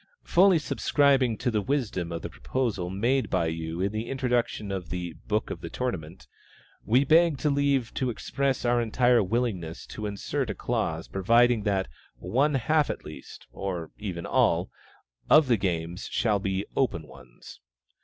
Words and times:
Fully 0.23 0.57
subscribing 0.57 1.37
to 1.37 1.51
the 1.51 1.61
wisdom 1.61 2.11
of 2.11 2.23
the 2.23 2.29
proposal 2.31 2.89
made 2.89 3.29
by 3.29 3.45
you 3.45 3.81
in 3.81 3.91
the 3.91 4.09
introduction 4.09 4.69
to 4.69 4.79
the 4.79 5.13
"Book 5.27 5.51
of 5.51 5.61
the 5.61 5.69
Tournament," 5.69 6.25
we 6.83 7.03
beg 7.05 7.45
leave 7.45 7.93
to 7.93 8.09
express 8.09 8.65
our 8.65 8.81
entire 8.81 9.21
willingness 9.21 9.85
to 9.85 10.07
insert 10.07 10.49
a 10.49 10.55
clause 10.55 11.07
providing 11.07 11.61
that 11.65 11.87
"one 12.17 12.55
half 12.55 12.89
at 12.89 13.05
least" 13.05 13.45
(or 13.51 13.91
even 13.99 14.25
all) 14.25 14.71
"of 15.29 15.47
the 15.47 15.57
games 15.57 16.07
shall 16.07 16.39
be 16.39 16.65
open 16.75 17.03
ones." 17.07 17.59